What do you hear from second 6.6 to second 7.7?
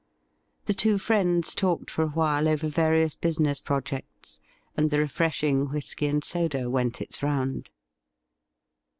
went its round.